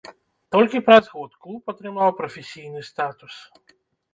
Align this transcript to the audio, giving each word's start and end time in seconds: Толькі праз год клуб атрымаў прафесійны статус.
Толькі 0.53 0.79
праз 0.87 1.09
год 1.17 1.31
клуб 1.43 1.69
атрымаў 1.73 2.09
прафесійны 2.23 2.81
статус. 2.91 3.35